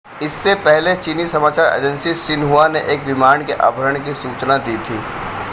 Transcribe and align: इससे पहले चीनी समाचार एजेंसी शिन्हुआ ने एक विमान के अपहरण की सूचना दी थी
इससे 0.21 0.53
पहले 0.57 0.95
चीनी 0.95 1.25
समाचार 1.25 1.75
एजेंसी 1.75 2.13
शिन्हुआ 2.15 2.67
ने 2.67 2.81
एक 2.93 3.03
विमान 3.05 3.45
के 3.45 3.53
अपहरण 3.61 4.03
की 4.03 4.13
सूचना 4.15 4.57
दी 4.59 4.77
थी 4.79 4.99